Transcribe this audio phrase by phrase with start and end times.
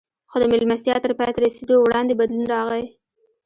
[0.29, 2.85] خو د مېلمستیا تر پای ته رسېدو وړاندې بدلون راغی